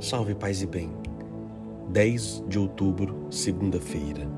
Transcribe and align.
Salve 0.00 0.32
paz 0.32 0.62
e 0.62 0.66
bem. 0.66 0.92
10 1.88 2.44
de 2.46 2.56
outubro, 2.56 3.26
segunda-feira. 3.32 4.28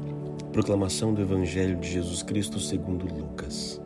Proclamação 0.54 1.12
do 1.12 1.21
Evangelho 1.21 1.77
de 1.77 1.86
Jesus 1.86 2.22
Cristo 2.22 2.59
segundo 2.59 3.04
Lucas. 3.04 3.79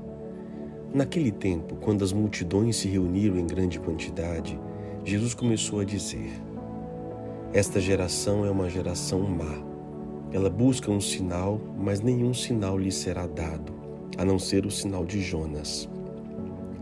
Naquele 0.95 1.33
tempo, 1.33 1.75
quando 1.75 2.05
as 2.05 2.13
multidões 2.13 2.77
se 2.77 2.87
reuniram 2.87 3.37
em 3.37 3.45
grande 3.45 3.81
quantidade, 3.81 4.57
Jesus 5.05 5.35
começou 5.35 5.81
a 5.81 5.85
dizer: 5.85 6.31
Esta 7.53 7.81
geração 7.81 8.47
é 8.47 8.51
uma 8.53 8.71
geração 8.71 9.23
má. 9.23 9.61
Ela 10.31 10.49
busca 10.49 10.93
um 10.93 11.01
sinal, 11.01 11.61
mas 11.77 12.01
nenhum 12.01 12.33
sinal 12.33 12.79
lhe 12.79 12.93
será 12.93 13.27
dado, 13.27 13.73
a 14.17 14.25
não 14.25 14.39
ser 14.39 14.65
o 14.65 14.71
sinal 14.71 15.05
de 15.05 15.21
Jonas. 15.21 15.89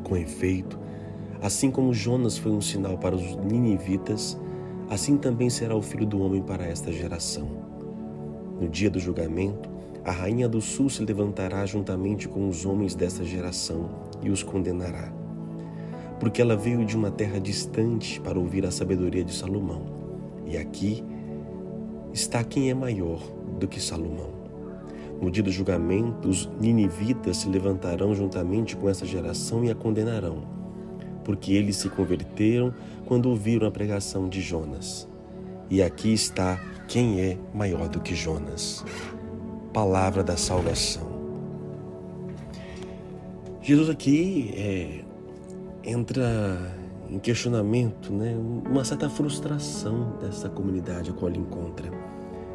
Com 0.04 0.18
efeito, 0.18 0.78
assim 1.40 1.70
como 1.70 1.94
Jonas 1.94 2.36
foi 2.36 2.52
um 2.52 2.60
sinal 2.60 2.98
para 2.98 3.16
os 3.16 3.36
ninivitas, 3.36 4.38
assim 4.92 5.16
também 5.16 5.48
será 5.48 5.74
o 5.74 5.80
filho 5.80 6.04
do 6.04 6.20
homem 6.20 6.42
para 6.42 6.66
esta 6.66 6.92
geração. 6.92 7.48
No 8.60 8.68
dia 8.68 8.90
do 8.90 9.00
julgamento, 9.00 9.70
a 10.04 10.12
rainha 10.12 10.46
do 10.46 10.60
sul 10.60 10.90
se 10.90 11.02
levantará 11.02 11.64
juntamente 11.64 12.28
com 12.28 12.46
os 12.46 12.66
homens 12.66 12.94
desta 12.94 13.24
geração 13.24 13.88
e 14.20 14.28
os 14.28 14.42
condenará. 14.42 15.10
Porque 16.20 16.42
ela 16.42 16.54
veio 16.54 16.84
de 16.84 16.94
uma 16.94 17.10
terra 17.10 17.40
distante 17.40 18.20
para 18.20 18.38
ouvir 18.38 18.66
a 18.66 18.70
sabedoria 18.70 19.24
de 19.24 19.32
Salomão. 19.32 19.86
E 20.46 20.58
aqui 20.58 21.02
está 22.12 22.44
quem 22.44 22.68
é 22.68 22.74
maior 22.74 23.18
do 23.58 23.66
que 23.66 23.80
Salomão. 23.80 24.42
No 25.22 25.30
dia 25.30 25.42
do 25.42 25.50
julgamento, 25.50 26.28
os 26.28 26.50
ninivitas 26.60 27.38
se 27.38 27.48
levantarão 27.48 28.14
juntamente 28.14 28.76
com 28.76 28.90
essa 28.90 29.06
geração 29.06 29.64
e 29.64 29.70
a 29.70 29.74
condenarão 29.74 30.61
porque 31.24 31.52
eles 31.52 31.76
se 31.76 31.88
converteram 31.88 32.72
quando 33.06 33.26
ouviram 33.26 33.66
a 33.66 33.70
pregação 33.70 34.28
de 34.28 34.40
Jonas. 34.40 35.08
E 35.70 35.82
aqui 35.82 36.12
está 36.12 36.60
quem 36.88 37.20
é 37.20 37.38
maior 37.54 37.88
do 37.88 38.00
que 38.00 38.14
Jonas. 38.14 38.84
Palavra 39.72 40.22
da 40.22 40.36
salvação. 40.36 41.10
Jesus 43.62 43.88
aqui 43.88 44.52
é, 44.56 45.04
entra 45.84 46.76
em 47.08 47.18
questionamento, 47.18 48.12
né? 48.12 48.36
uma 48.68 48.84
certa 48.84 49.08
frustração 49.08 50.16
dessa 50.20 50.48
comunidade 50.48 51.10
a 51.10 51.12
qual 51.12 51.30
ele 51.30 51.40
encontra. 51.40 51.90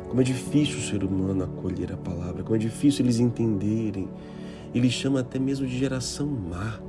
Como 0.10 0.22
é 0.22 0.23
difícil 0.23 0.78
o 0.78 0.82
ser 0.82 1.04
humano 1.04 1.44
acolher 1.44 1.94
a 1.94 1.98
palavra, 1.98 2.44
como 2.44 2.56
é 2.56 2.60
difícil 2.60 3.06
eles 3.06 3.20
entenderem. 3.20 4.10
Ele 4.73 4.90
chama 4.90 5.22
até 5.22 5.40
mesmo 5.40 5.66
de 5.66 5.78
geração 5.78 6.28
má 6.28 6.80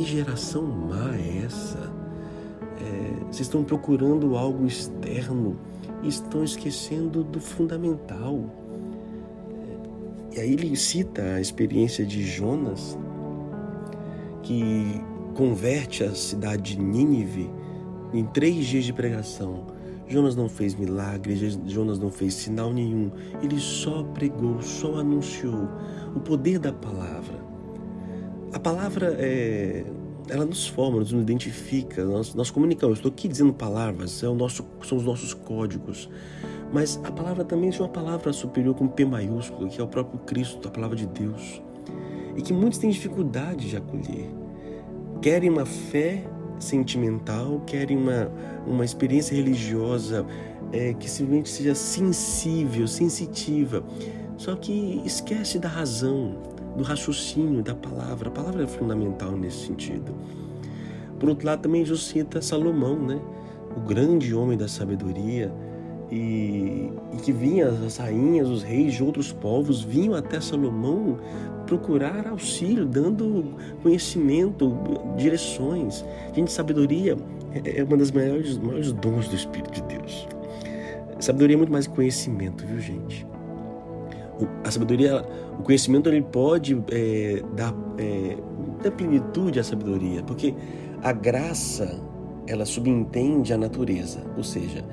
que 0.00 0.06
geração 0.06 0.62
má 0.62 1.14
é 1.14 1.44
essa? 1.44 1.92
É, 2.80 3.24
vocês 3.24 3.40
estão 3.40 3.62
procurando 3.62 4.34
algo 4.34 4.66
externo 4.66 5.58
e 6.02 6.08
estão 6.08 6.42
esquecendo 6.42 7.22
do 7.22 7.38
fundamental. 7.38 8.42
É, 10.32 10.36
e 10.36 10.40
aí 10.40 10.52
ele 10.54 10.74
cita 10.74 11.22
a 11.34 11.40
experiência 11.40 12.06
de 12.06 12.22
Jonas, 12.22 12.98
que 14.42 15.02
converte 15.34 16.02
a 16.02 16.14
cidade 16.14 16.76
de 16.76 16.80
Nínive 16.82 17.50
em 18.14 18.24
três 18.24 18.64
dias 18.64 18.86
de 18.86 18.94
pregação. 18.94 19.66
Jonas 20.08 20.34
não 20.34 20.48
fez 20.48 20.74
milagre, 20.74 21.36
Jonas 21.66 21.98
não 21.98 22.10
fez 22.10 22.32
sinal 22.32 22.72
nenhum, 22.72 23.10
ele 23.42 23.60
só 23.60 24.02
pregou, 24.02 24.62
só 24.62 24.98
anunciou 25.00 25.68
o 26.16 26.20
poder 26.20 26.58
da 26.58 26.72
palavra. 26.72 27.49
A 28.52 28.58
palavra 28.58 29.16
é, 29.18 29.84
ela 30.28 30.44
nos 30.44 30.66
forma, 30.66 30.98
nos 30.98 31.12
identifica, 31.12 32.04
nós, 32.04 32.34
nós 32.34 32.50
comunicamos. 32.50 32.98
Estou 32.98 33.10
aqui 33.10 33.28
dizendo 33.28 33.52
palavras, 33.52 34.22
é 34.22 34.28
o 34.28 34.34
nosso, 34.34 34.64
são 34.86 34.98
os 34.98 35.04
nossos 35.04 35.34
códigos. 35.34 36.08
Mas 36.72 37.00
a 37.04 37.10
palavra 37.10 37.44
também 37.44 37.70
é 37.70 37.78
uma 37.78 37.88
palavra 37.88 38.32
superior 38.32 38.74
com 38.74 38.86
P 38.86 39.04
maiúsculo, 39.04 39.68
que 39.68 39.80
é 39.80 39.84
o 39.84 39.88
próprio 39.88 40.20
Cristo, 40.20 40.68
a 40.68 40.70
palavra 40.70 40.96
de 40.96 41.06
Deus. 41.06 41.60
E 42.36 42.42
que 42.42 42.52
muitos 42.52 42.78
têm 42.78 42.90
dificuldade 42.90 43.68
de 43.68 43.76
acolher. 43.76 44.30
Querem 45.20 45.50
uma 45.50 45.66
fé 45.66 46.24
sentimental, 46.60 47.62
querem 47.66 47.96
uma, 47.96 48.30
uma 48.66 48.84
experiência 48.84 49.34
religiosa 49.34 50.24
é, 50.72 50.94
que 50.94 51.10
simplesmente 51.10 51.48
seja 51.48 51.74
sensível, 51.74 52.86
sensitiva. 52.86 53.82
Só 54.36 54.54
que 54.54 55.02
esquece 55.04 55.58
da 55.58 55.68
razão, 55.68 56.38
do 56.80 56.82
raciocínio 56.82 57.62
da 57.62 57.74
palavra. 57.74 58.28
A 58.28 58.32
palavra 58.32 58.64
é 58.64 58.66
fundamental 58.66 59.32
nesse 59.32 59.66
sentido. 59.66 60.14
Por 61.18 61.28
outro 61.28 61.46
lado, 61.46 61.60
também 61.60 61.84
Jesus 61.84 62.04
cita 62.04 62.40
Salomão, 62.40 62.98
né? 62.98 63.20
o 63.76 63.80
grande 63.80 64.34
homem 64.34 64.56
da 64.56 64.66
sabedoria, 64.66 65.52
e, 66.10 66.90
e, 67.12 67.16
que 67.22 67.30
vinha 67.30 67.68
as 67.68 67.98
rainhas, 67.98 68.48
os 68.48 68.62
reis 68.64 68.94
de 68.94 69.04
outros 69.04 69.32
povos 69.32 69.80
vinham 69.82 70.14
até 70.14 70.40
Salomão 70.40 71.18
procurar 71.66 72.26
auxílio, 72.26 72.84
dando 72.84 73.54
conhecimento, 73.80 74.76
direções. 75.16 76.04
Gente, 76.34 76.50
sabedoria 76.50 77.16
é, 77.52 77.78
é 77.78 77.84
uma 77.84 77.96
das 77.96 78.10
maiores, 78.10 78.58
maiores 78.58 78.92
dons 78.92 79.28
do 79.28 79.36
Espírito 79.36 79.70
de 79.70 79.82
Deus. 79.82 80.26
Sabedoria 81.20 81.54
é 81.54 81.58
muito 81.58 81.70
mais 81.70 81.86
conhecimento, 81.86 82.66
viu, 82.66 82.80
gente? 82.80 83.24
A 84.64 84.70
sabedoria, 84.70 85.24
o 85.58 85.62
conhecimento 85.62 86.08
ele 86.08 86.22
pode 86.22 86.80
é, 86.90 87.42
dar, 87.54 87.74
é, 87.98 88.36
dar 88.82 88.90
plenitude 88.90 89.58
à 89.58 89.64
sabedoria, 89.64 90.22
porque 90.22 90.54
a 91.02 91.12
graça 91.12 92.00
ela 92.46 92.64
subentende 92.64 93.52
a 93.52 93.58
natureza, 93.58 94.20
ou 94.36 94.42
seja, 94.42 94.84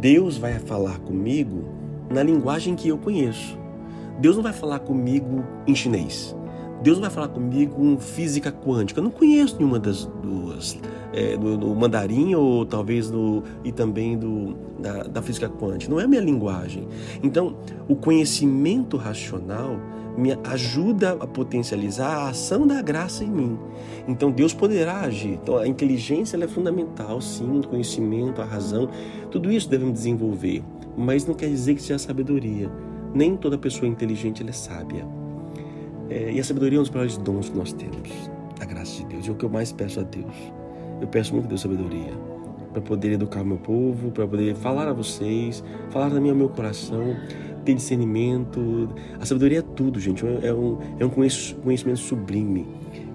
Deus 0.00 0.36
vai 0.36 0.58
falar 0.58 0.98
comigo 1.00 1.64
na 2.10 2.22
linguagem 2.22 2.74
que 2.74 2.88
eu 2.88 2.98
conheço. 2.98 3.58
Deus 4.20 4.36
não 4.36 4.42
vai 4.42 4.52
falar 4.52 4.80
comigo 4.80 5.44
em 5.66 5.74
chinês. 5.74 6.34
Deus 6.82 6.98
vai 6.98 7.10
falar 7.10 7.28
comigo 7.28 7.98
física 7.98 8.52
quântica. 8.52 9.00
Eu 9.00 9.04
não 9.04 9.10
conheço 9.10 9.56
nenhuma 9.56 9.78
das 9.78 10.04
duas 10.04 10.78
é, 11.12 11.36
do, 11.36 11.56
do, 11.56 11.74
mandarim 11.74 12.34
ou 12.34 12.64
talvez 12.64 13.10
do 13.10 13.42
e 13.64 13.72
também 13.72 14.16
do 14.16 14.56
da, 14.78 15.02
da 15.04 15.22
física 15.22 15.48
quântica. 15.48 15.90
Não 15.90 16.00
é 16.00 16.04
a 16.04 16.08
minha 16.08 16.20
linguagem. 16.20 16.86
Então, 17.22 17.56
o 17.88 17.96
conhecimento 17.96 18.96
racional 18.96 19.76
me 20.16 20.36
ajuda 20.44 21.12
a 21.12 21.26
potencializar 21.26 22.08
a 22.08 22.28
ação 22.30 22.66
da 22.66 22.82
graça 22.82 23.22
em 23.22 23.30
mim. 23.30 23.58
Então 24.08 24.32
Deus 24.32 24.52
poderá 24.52 25.02
agir. 25.02 25.38
Então 25.40 25.56
a 25.56 25.66
inteligência 25.66 26.36
é 26.36 26.48
fundamental, 26.48 27.20
sim, 27.20 27.60
o 27.60 27.66
conhecimento, 27.66 28.42
a 28.42 28.44
razão, 28.44 28.88
tudo 29.30 29.50
isso 29.50 29.70
devemos 29.70 29.94
desenvolver. 29.94 30.62
Mas 30.96 31.24
não 31.24 31.34
quer 31.34 31.48
dizer 31.48 31.76
que 31.76 31.82
seja 31.82 32.00
sabedoria. 32.00 32.68
Nem 33.14 33.36
toda 33.36 33.56
pessoa 33.56 33.86
inteligente 33.86 34.44
é 34.46 34.52
sábia. 34.52 35.06
É, 36.10 36.32
e 36.32 36.40
a 36.40 36.44
sabedoria 36.44 36.78
é 36.78 36.80
um 36.80 36.82
dos 36.82 36.90
maiores 36.90 37.16
dons 37.18 37.50
que 37.50 37.56
nós 37.56 37.72
temos, 37.72 38.30
a 38.60 38.64
graça 38.64 38.96
de 38.98 39.06
Deus. 39.06 39.28
É 39.28 39.30
o 39.30 39.34
que 39.34 39.44
eu 39.44 39.50
mais 39.50 39.72
peço 39.72 40.00
a 40.00 40.02
Deus. 40.02 40.34
Eu 41.00 41.06
peço 41.08 41.32
muito 41.32 41.46
a 41.46 41.48
Deus 41.48 41.60
sabedoria 41.60 42.12
para 42.72 42.82
poder 42.82 43.12
educar 43.12 43.42
o 43.42 43.46
meu 43.46 43.58
povo, 43.58 44.10
para 44.10 44.26
poder 44.26 44.54
falar 44.54 44.88
a 44.88 44.92
vocês, 44.92 45.64
falar 45.90 46.10
também 46.10 46.30
ao 46.30 46.36
meu 46.36 46.48
coração, 46.48 47.16
ter 47.64 47.74
discernimento. 47.74 48.88
A 49.20 49.26
sabedoria 49.26 49.60
é 49.60 49.62
tudo, 49.62 49.98
gente. 50.00 50.24
É 50.42 50.52
um, 50.52 50.78
é 50.98 51.04
um 51.04 51.10
conhecimento 51.10 51.98
sublime. 51.98 52.66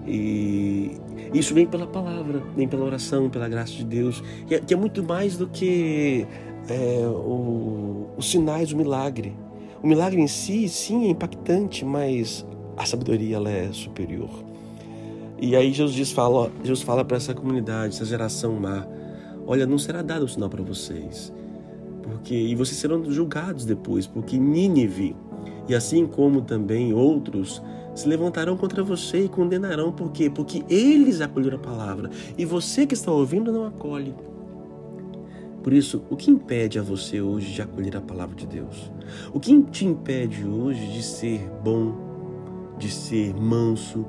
E 0.06 0.98
isso 1.34 1.54
vem 1.54 1.66
pela 1.66 1.88
palavra, 1.88 2.44
vem 2.56 2.68
pela 2.68 2.86
oração, 2.86 3.30
pela 3.30 3.48
graça 3.48 3.74
de 3.74 3.84
Deus, 3.84 4.24
que 4.48 4.56
é, 4.56 4.60
que 4.60 4.74
é 4.74 4.78
muito 4.78 5.04
mais 5.04 5.38
do 5.38 5.48
que 5.48 6.28
é, 6.68 7.08
o, 7.08 8.10
os 8.18 8.30
sinais 8.30 8.70
do 8.70 8.78
milagre. 8.78 9.36
O 9.82 9.88
milagre 9.88 10.22
em 10.22 10.28
si, 10.28 10.68
sim, 10.70 11.08
é 11.08 11.10
impactante, 11.10 11.84
mas 11.84 12.46
a 12.78 12.86
sabedoria 12.86 13.36
ela 13.36 13.50
é 13.50 13.72
superior. 13.72 14.30
E 15.40 15.56
aí 15.56 15.74
Jesus 15.74 16.12
fala, 16.12 16.52
Jesus 16.64 16.82
fala 16.82 17.04
para 17.04 17.18
essa 17.18 17.34
comunidade, 17.34 17.96
essa 17.96 18.06
geração 18.06 18.54
má, 18.54 18.88
olha, 19.46 19.66
não 19.66 19.78
será 19.78 20.02
dado 20.02 20.24
o 20.24 20.30
sinal 20.30 20.50
para 20.50 20.64
vocês, 20.64 21.34
porque 22.02 22.34
e 22.34 22.56
vocês 22.56 22.78
serão 22.78 23.04
julgados 23.12 23.66
depois, 23.66 24.08
porque 24.08 24.38
Nínive 24.38 25.16
e 25.68 25.76
assim 25.76 26.06
como 26.06 26.42
também 26.42 26.94
outros 26.94 27.62
se 27.96 28.08
levantarão 28.08 28.58
contra 28.58 28.84
você 28.84 29.26
e 29.26 29.30
condenarão, 29.30 29.92
por 29.92 30.12
quê? 30.12 30.30
Porque 30.30 30.64
eles 30.70 31.22
acolheram 31.22 31.58
a 31.58 31.62
palavra 31.62 32.10
e 32.38 32.46
você 32.46 32.88
que 32.88 32.94
está 32.94 33.12
ouvindo 33.12 33.52
não 33.52 33.66
acolhe. 33.66 34.14
Por 35.62 35.72
isso, 35.72 36.04
o 36.10 36.18
que 36.18 36.30
impede 36.30 36.78
a 36.78 36.82
você 36.82 37.22
hoje 37.22 37.54
de 37.54 37.62
acolher 37.62 37.96
a 37.96 38.02
palavra 38.02 38.36
de 38.36 38.46
Deus? 38.46 38.92
O 39.34 39.40
que 39.40 39.62
te 39.64 39.86
impede 39.86 40.46
hoje 40.46 40.86
de 40.92 41.02
ser 41.02 41.50
bom, 41.64 42.13
de 42.78 42.90
ser 42.90 43.34
manso, 43.34 44.06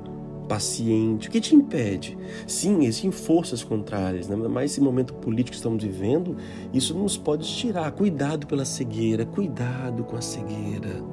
paciente. 0.47 1.27
O 1.27 1.31
que 1.31 1.41
te 1.41 1.55
impede? 1.55 2.17
Sim, 2.47 2.85
existem 2.85 3.11
forças 3.11 3.63
contrárias, 3.63 4.27
né? 4.27 4.35
mas 4.35 4.71
esse 4.71 4.81
momento 4.81 5.13
político 5.15 5.51
que 5.51 5.57
estamos 5.57 5.83
vivendo, 5.83 6.35
isso 6.73 6.93
nos 6.93 7.17
pode 7.17 7.47
tirar. 7.47 7.91
Cuidado 7.91 8.47
pela 8.47 8.65
cegueira, 8.65 9.25
cuidado 9.25 10.03
com 10.03 10.15
a 10.15 10.21
cegueira. 10.21 11.03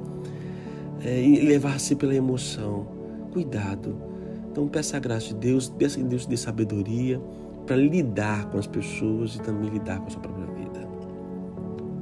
É, 1.03 1.21
levar-se 1.43 1.95
pela 1.95 2.15
emoção. 2.15 2.87
Cuidado. 3.31 3.95
Então 4.51 4.67
peça 4.67 4.97
a 4.97 4.99
graça 4.99 5.29
de 5.29 5.35
Deus, 5.35 5.69
peça 5.69 5.97
que 5.97 6.03
Deus 6.03 6.23
te 6.23 6.29
dê 6.29 6.37
sabedoria 6.37 7.19
para 7.65 7.75
lidar 7.75 8.49
com 8.49 8.57
as 8.57 8.67
pessoas 8.67 9.35
e 9.35 9.41
também 9.41 9.69
lidar 9.69 9.99
com 9.99 10.07
a 10.07 10.09
sua 10.09 10.21
própria 10.21 10.45
vida. 10.45 10.87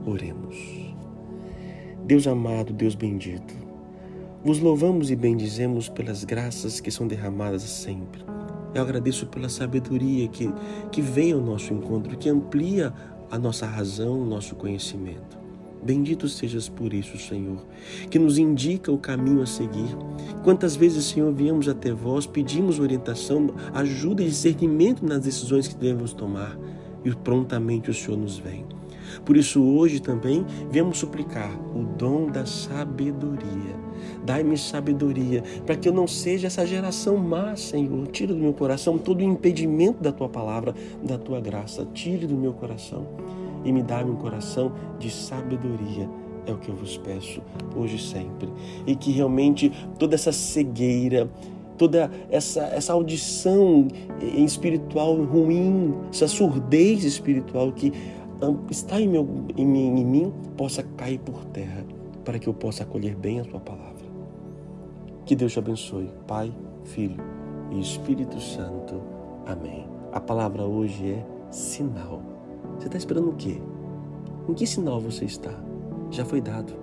Oremos. 0.06 0.92
Deus 2.06 2.28
amado, 2.28 2.74
Deus 2.74 2.96
bendito, 2.96 3.54
vos 4.44 4.60
louvamos 4.60 5.12
e 5.12 5.16
bendizemos 5.16 5.88
pelas 5.88 6.24
graças 6.24 6.80
que 6.80 6.90
são 6.90 7.08
derramadas 7.08 7.62
sempre. 7.62 8.24
Eu 8.74 8.82
agradeço 8.82 9.28
pela 9.28 9.50
sabedoria 9.50 10.28
que, 10.28 10.52
que 10.92 11.02
vem 11.02 11.34
ao 11.34 11.42
nosso 11.42 11.74
encontro, 11.74 12.18
que 12.18 12.30
amplia 12.30 12.94
a 13.30 13.38
nossa 13.38 13.66
razão, 13.66 14.22
o 14.22 14.26
nosso 14.26 14.56
conhecimento. 14.56 15.40
Bendito 15.84 16.28
sejas 16.30 16.70
por 16.70 16.94
isso, 16.94 17.18
Senhor, 17.18 17.66
que 18.10 18.20
nos 18.20 18.38
indica 18.38 18.92
o 18.92 18.98
caminho 18.98 19.42
a 19.42 19.48
seguir. 19.48 19.98
Quantas 20.44 20.76
vezes, 20.76 21.06
Senhor, 21.06 21.34
viemos 21.34 21.68
até 21.68 21.92
vós, 21.92 22.28
pedimos 22.28 22.80
orientação, 22.80 23.50
ajuda 23.74 24.22
e 24.22 24.28
discernimento 24.28 25.06
nas 25.06 25.22
decisões 25.22 25.68
que 25.68 25.76
devemos 25.76 26.14
tomar, 26.14 26.58
e 27.04 27.14
prontamente 27.16 27.90
o 27.90 27.94
Senhor 27.94 28.18
nos 28.18 28.38
vem. 28.38 28.66
Por 29.26 29.38
isso, 29.38 29.62
hoje 29.62 30.02
também 30.02 30.46
viemos 30.70 30.98
suplicar 30.98 31.52
o 31.76 31.84
dom 31.84 32.28
da 32.28 32.46
sabedoria. 32.46 33.82
Dai-me 34.26 34.58
sabedoria, 34.58 35.44
para 35.66 35.76
que 35.76 35.88
eu 35.88 35.94
não 35.94 36.08
seja 36.08 36.48
essa 36.48 36.66
geração 36.66 37.18
má, 37.18 37.56
Senhor. 37.56 38.08
Tira 38.08 38.34
do 38.34 38.40
meu 38.40 38.54
coração 38.54 38.98
todo 38.98 39.20
o 39.20 39.24
impedimento 39.24 40.02
da 40.02 40.12
tua 40.12 40.30
palavra, 40.30 40.74
da 41.04 41.18
tua 41.18 41.40
graça. 41.40 41.88
Tire 41.94 42.26
do 42.26 42.36
meu 42.36 42.54
coração 42.54 43.08
e 43.64 43.72
me 43.72 43.84
dá-me 43.84 44.12
um 44.12 44.16
coração 44.16 44.72
de 45.00 45.10
sabedoria. 45.10 46.10
É 46.46 46.52
o 46.52 46.58
que 46.58 46.70
eu 46.70 46.76
vos 46.76 46.98
peço 46.98 47.42
hoje 47.76 47.98
e 47.98 48.00
sempre. 48.00 48.50
E 48.88 48.96
que 48.96 49.12
realmente 49.12 49.72
toda 50.00 50.16
essa 50.16 50.32
cegueira, 50.32 51.30
toda 51.78 52.12
essa, 52.30 52.62
essa 52.62 52.94
audição 52.94 53.88
espiritual 54.22 55.16
ruim, 55.24 55.94
essa 56.12 56.28
surdez 56.28 57.04
espiritual 57.04 57.72
que 57.72 57.94
está 58.70 59.00
em, 59.00 59.08
meu, 59.08 59.28
em, 59.56 59.66
mim, 59.66 60.00
em 60.00 60.06
mim, 60.06 60.34
possa 60.58 60.84
cair 60.84 61.20
por 61.20 61.46
terra, 61.46 61.86
para 62.26 62.40
que 62.40 62.48
eu 62.48 62.54
possa 62.54 62.84
acolher 62.84 63.16
bem 63.16 63.40
a 63.40 63.46
tua 63.46 63.60
palavra. 63.60 64.06
Que 65.26 65.36
Deus 65.36 65.54
te 65.54 65.60
abençoe, 65.60 66.10
Pai, 66.28 66.52
Filho 66.86 67.24
e 67.72 67.80
Espírito 67.80 68.40
Santo. 68.40 69.02
Amém. 69.46 69.88
A 70.12 70.20
palavra 70.20 70.64
hoje 70.64 71.12
é 71.12 71.26
sinal. 71.52 72.22
Você 72.78 72.88
está 72.88 72.98
esperando 72.98 73.30
o 73.30 73.36
quê? 73.36 73.62
Em 74.50 74.54
que 74.54 74.66
sinal 74.66 75.00
você 75.00 75.26
está? 75.26 75.54
Já 76.10 76.26
foi 76.26 76.42
dado. 76.42 76.74